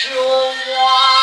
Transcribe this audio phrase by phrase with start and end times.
[0.00, 1.17] 说话。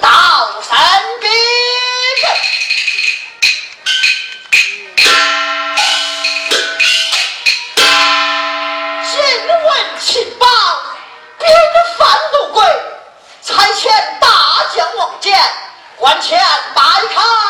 [0.00, 0.76] 到身
[1.20, 1.30] 边。
[9.10, 9.18] 今
[9.48, 10.48] 闻秦邦
[11.38, 11.48] 兵
[11.98, 12.64] 犯鲁国，
[13.42, 14.26] 差遣大
[14.74, 15.36] 将王翦，
[15.96, 16.38] 关前
[16.74, 16.82] 拜
[17.14, 17.41] 他。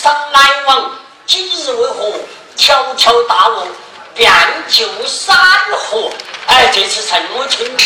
[0.00, 0.92] 上来往
[1.26, 2.12] 今日为何？
[2.56, 3.66] 条条大路
[4.14, 4.32] 遍
[4.68, 5.36] 救山
[5.72, 6.10] 河
[6.46, 7.78] 哎这是什么情况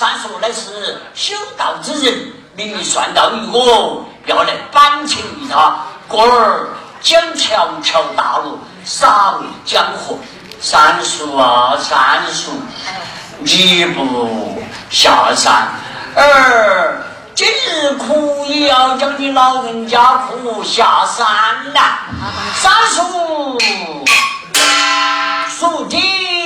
[0.00, 5.76] 三叔乃是修道之人，明明算到于我，要来帮衬于他，
[6.08, 6.70] 故而
[7.02, 10.16] 将条条大路洒为江河。
[10.58, 12.50] 三叔啊，三叔，
[13.40, 15.68] 你不下山，
[16.16, 17.02] 儿
[17.34, 21.26] 今日苦也要将你老人家苦下山
[21.74, 21.98] 呐。
[22.54, 23.58] 三叔，
[25.58, 26.39] 叔弟。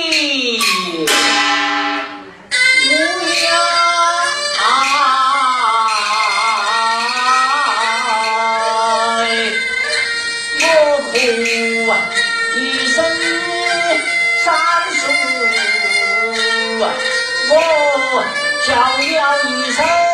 [19.25, 20.04] 唱一首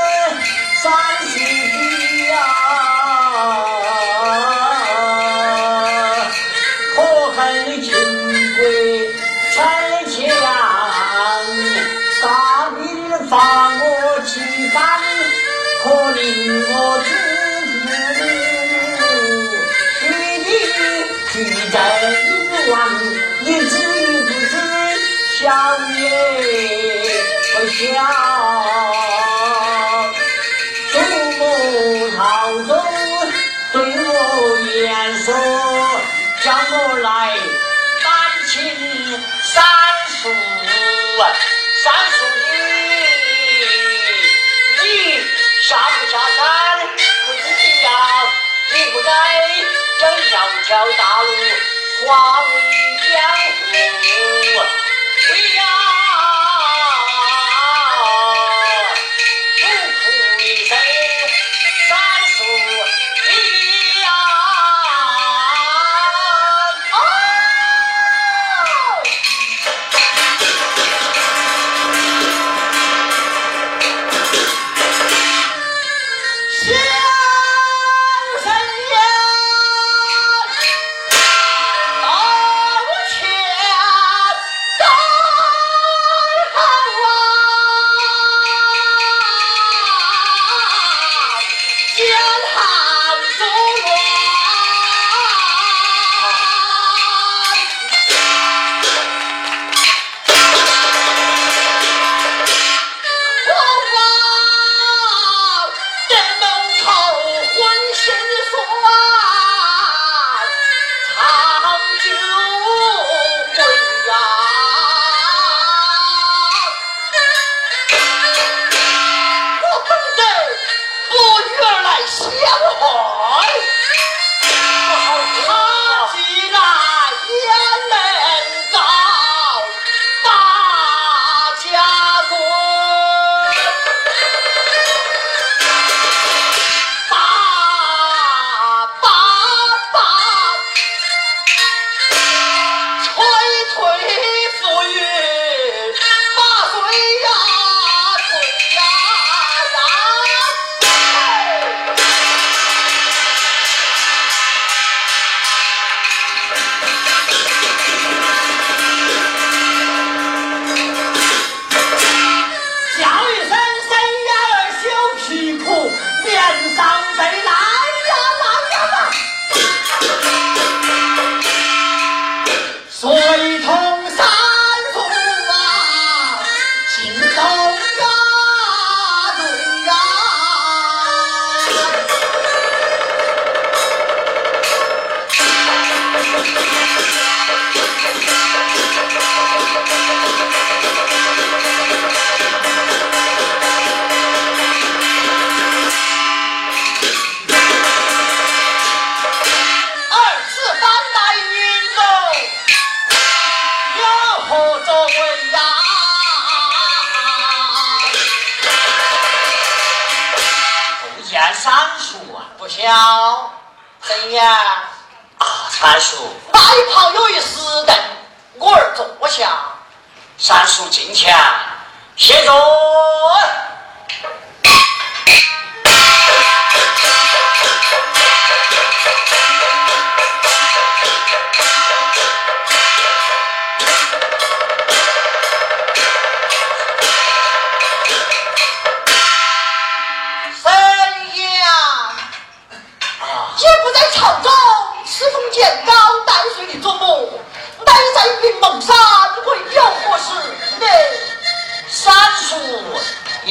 [41.22, 41.61] 条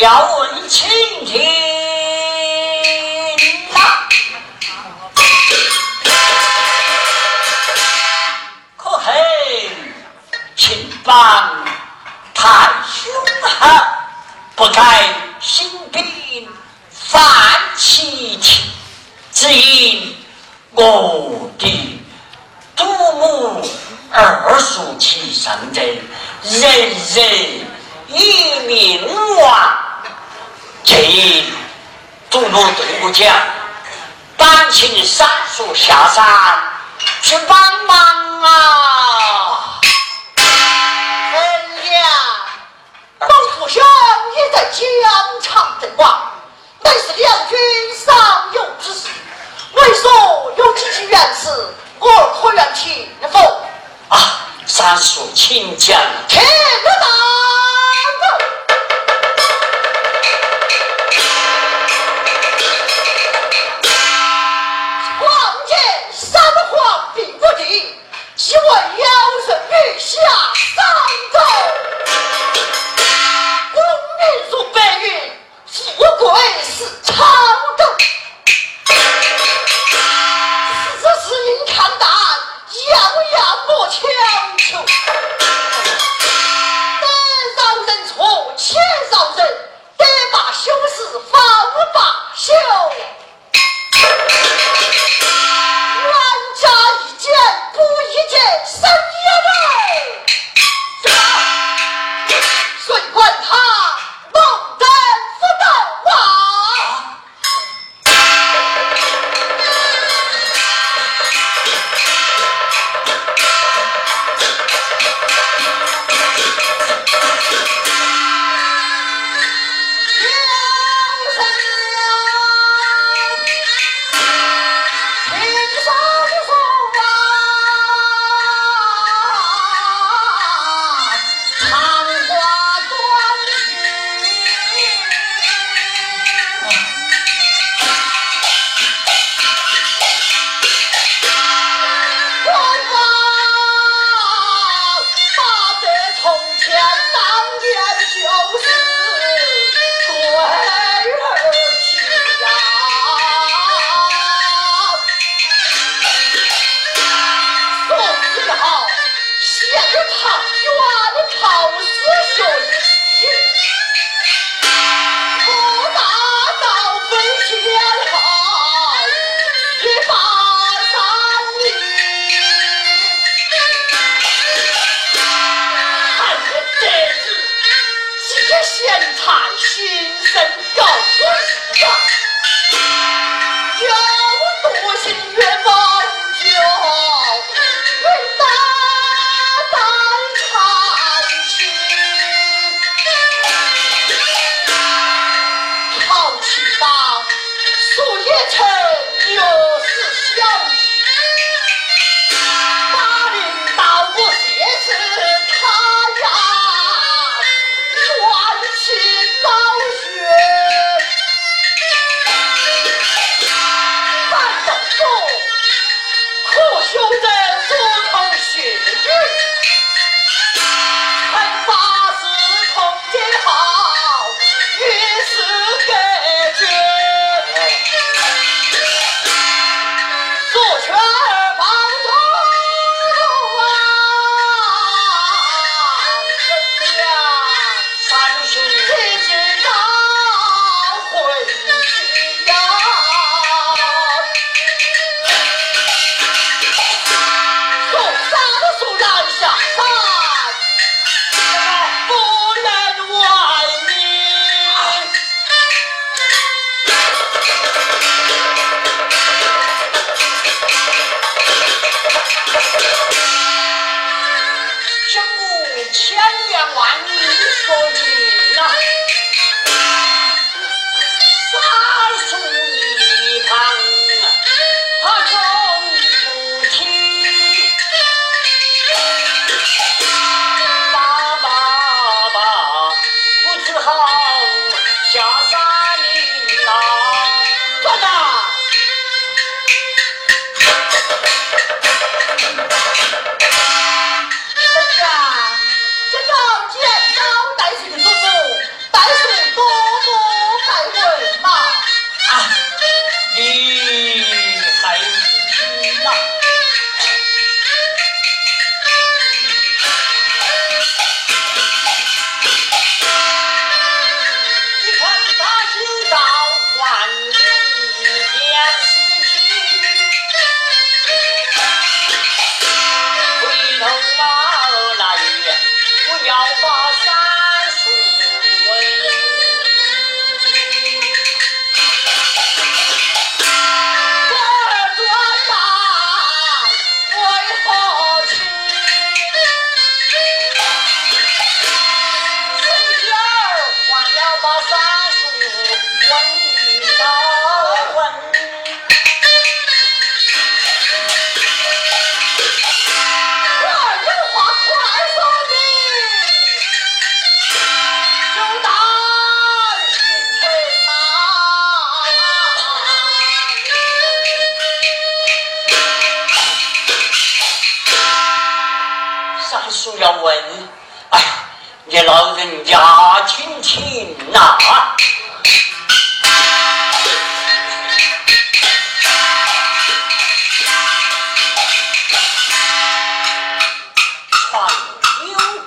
[0.00, 0.59] 要问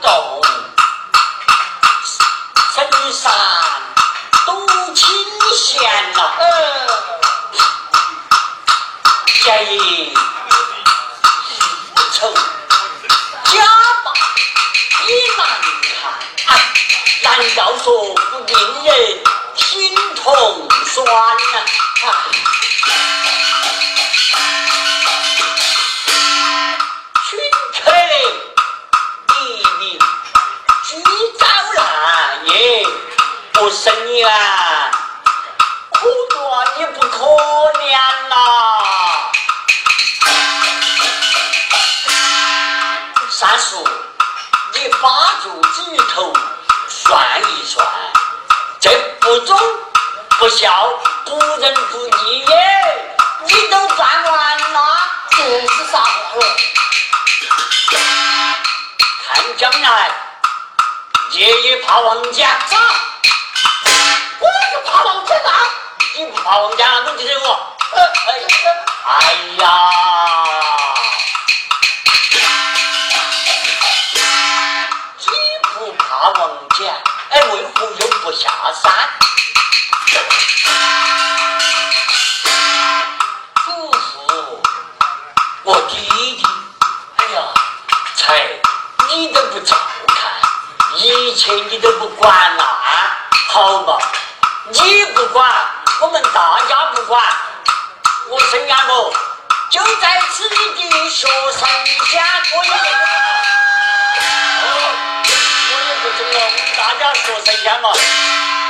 [0.04, 0.33] 不
[77.52, 78.50] 为何又不下
[78.82, 78.92] 山？
[83.66, 84.62] 祖父，
[85.64, 86.44] 我弟弟，
[87.18, 87.42] 哎呀，
[88.16, 88.48] 才
[89.10, 89.76] 你都不照
[90.08, 90.16] 看，
[90.98, 92.64] 一切你都不管了，
[93.50, 93.98] 好嘛？
[94.70, 95.52] 你不管，
[96.02, 97.22] 我们大家不管，
[98.30, 99.14] 我生下我
[99.70, 101.62] 就在此地学生
[102.12, 102.78] 家，我也不
[105.72, 106.38] 我也不走了，
[106.76, 108.63] 大家说谁家嘛。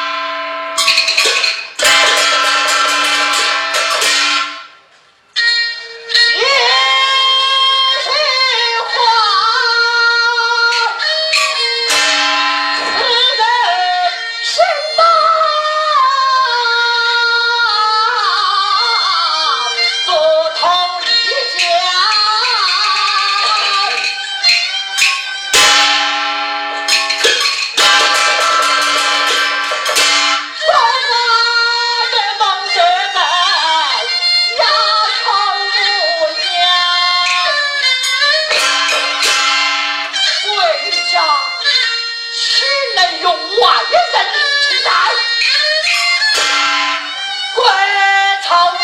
[48.56, 48.83] Oh.